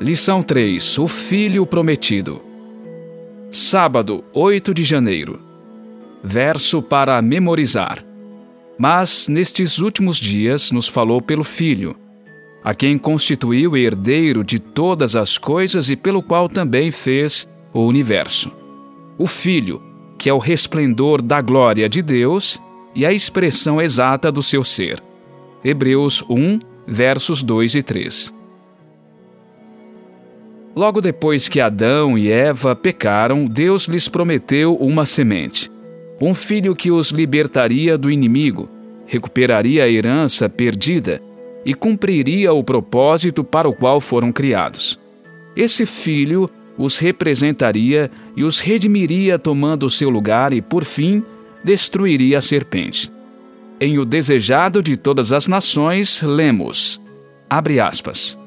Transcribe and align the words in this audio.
Lição 0.00 0.44
3: 0.44 0.96
O 0.98 1.08
Filho 1.08 1.66
Prometido. 1.66 2.40
Sábado, 3.50 4.22
8 4.32 4.72
de 4.72 4.84
janeiro. 4.84 5.40
Verso 6.22 6.80
para 6.80 7.20
memorizar. 7.20 8.04
Mas 8.78 9.26
nestes 9.26 9.78
últimos 9.78 10.18
dias 10.18 10.70
nos 10.70 10.86
falou 10.86 11.20
pelo 11.20 11.42
Filho, 11.42 11.96
a 12.62 12.72
quem 12.76 12.96
constituiu 12.96 13.76
herdeiro 13.76 14.44
de 14.44 14.60
todas 14.60 15.16
as 15.16 15.36
coisas 15.36 15.90
e 15.90 15.96
pelo 15.96 16.22
qual 16.22 16.48
também 16.48 16.92
fez 16.92 17.48
o 17.72 17.80
universo. 17.80 18.52
O 19.18 19.26
Filho, 19.26 19.82
que 20.16 20.30
é 20.30 20.32
o 20.32 20.38
resplendor 20.38 21.20
da 21.20 21.40
glória 21.40 21.88
de 21.88 22.02
Deus 22.02 22.62
e 22.94 23.04
a 23.04 23.12
expressão 23.12 23.80
exata 23.80 24.30
do 24.30 24.44
seu 24.44 24.62
ser. 24.62 25.02
Hebreus 25.64 26.22
1, 26.30 26.60
versos 26.86 27.42
2 27.42 27.74
e 27.74 27.82
3. 27.82 28.37
Logo 30.78 31.00
depois 31.00 31.48
que 31.48 31.58
Adão 31.58 32.16
e 32.16 32.30
Eva 32.30 32.76
pecaram, 32.76 33.46
Deus 33.46 33.88
lhes 33.88 34.06
prometeu 34.06 34.76
uma 34.76 35.04
semente, 35.04 35.68
um 36.20 36.32
filho 36.32 36.76
que 36.76 36.88
os 36.88 37.10
libertaria 37.10 37.98
do 37.98 38.08
inimigo, 38.08 38.70
recuperaria 39.04 39.82
a 39.82 39.90
herança 39.90 40.48
perdida 40.48 41.20
e 41.64 41.74
cumpriria 41.74 42.52
o 42.52 42.62
propósito 42.62 43.42
para 43.42 43.68
o 43.68 43.74
qual 43.74 44.00
foram 44.00 44.30
criados. 44.30 44.96
Esse 45.56 45.84
filho 45.84 46.48
os 46.78 46.96
representaria 46.96 48.08
e 48.36 48.44
os 48.44 48.60
redimiria 48.60 49.36
tomando 49.36 49.84
o 49.84 49.90
seu 49.90 50.08
lugar 50.08 50.52
e, 50.52 50.62
por 50.62 50.84
fim, 50.84 51.24
destruiria 51.64 52.38
a 52.38 52.40
serpente. 52.40 53.10
Em 53.80 53.98
O 53.98 54.04
Desejado 54.04 54.80
de 54.80 54.96
Todas 54.96 55.32
as 55.32 55.48
Nações, 55.48 56.22
lemos, 56.22 57.02
abre 57.50 57.80
aspas, 57.80 58.37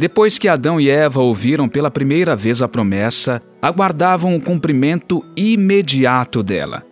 depois 0.00 0.38
que 0.38 0.48
Adão 0.48 0.80
e 0.80 0.88
Eva 0.88 1.20
ouviram 1.20 1.68
pela 1.68 1.90
primeira 1.90 2.34
vez 2.34 2.62
a 2.62 2.66
promessa, 2.66 3.42
aguardavam 3.60 4.34
o 4.34 4.40
cumprimento 4.40 5.22
imediato 5.36 6.42
dela. 6.42 6.82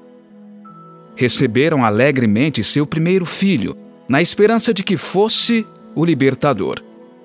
Receberam 1.17 1.87
alegremente 1.87 2.63
seu 2.63 2.87
primeiro 2.87 3.25
filho, 3.25 3.75
na 4.07 4.21
esperança 4.21 4.75
de 4.75 4.85
que 4.85 4.99
fosse 4.99 5.65
o 5.95 6.05
libertador. 6.05 6.81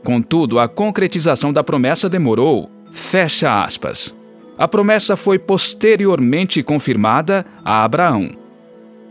Contudo, 0.06 0.58
a 0.58 0.70
concretização 0.70 1.52
da 1.52 1.62
promessa 1.62 2.08
demorou. 2.08 2.72
Fecha 2.94 3.62
aspas. 3.62 4.16
A 4.58 4.70
promessa 4.70 5.18
foi 5.18 5.38
posteriormente 5.38 6.64
confirmada 6.64 7.46
a 7.62 7.84
Abraão. 7.84 8.32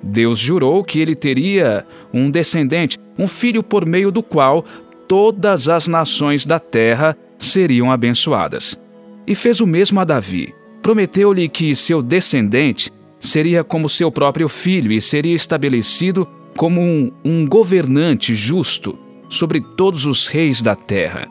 Deus 0.03 0.39
jurou 0.39 0.83
que 0.83 1.01
ele 1.01 1.15
teria 1.15 1.85
um 2.15 2.31
descendente, 2.31 2.97
um 3.19 3.29
filho 3.29 3.63
por 3.63 3.87
meio 3.87 4.11
do 4.11 4.23
qual 4.23 4.65
todas 5.13 5.69
as 5.69 5.87
nações 5.87 6.47
da 6.47 6.59
terra 6.59 7.15
seriam 7.37 7.93
abençoadas. 7.93 8.81
E 9.27 9.35
fez 9.35 9.61
o 9.61 9.67
mesmo 9.67 10.01
a 10.01 10.05
Davi. 10.05 10.49
Prometeu-lhe 10.81 11.51
que 11.51 11.75
seu 11.75 12.01
descendente 12.01 12.91
seria 13.21 13.63
como 13.63 13.91
seu 13.91 14.11
próprio 14.11 14.49
filho 14.49 14.91
e 14.91 15.03
seria 15.03 15.35
estabelecido 15.35 16.27
como 16.57 16.81
um, 16.81 17.13
um 17.23 17.47
governante 17.47 18.35
justo 18.35 18.99
sobre 19.29 19.61
todos 19.61 20.07
os 20.07 20.29
reis 20.29 20.63
da 20.63 20.75
terra. 20.75 21.29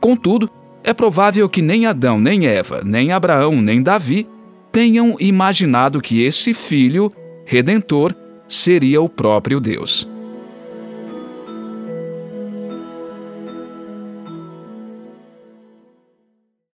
Contudo, 0.00 0.50
é 0.82 0.92
provável 0.92 1.48
que 1.48 1.62
nem 1.62 1.86
Adão, 1.86 2.18
nem 2.18 2.48
Eva, 2.48 2.82
nem 2.84 3.12
Abraão, 3.12 3.62
nem 3.62 3.84
Davi 3.84 4.26
tenham 4.72 5.14
imaginado 5.20 6.00
que 6.00 6.24
esse 6.24 6.52
filho 6.52 7.08
redentor 7.46 8.16
seria 8.48 9.00
o 9.00 9.08
próprio 9.08 9.60
Deus. 9.60 10.10